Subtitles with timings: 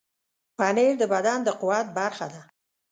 [0.57, 2.41] پنېر د بدن د قوت برخه ده.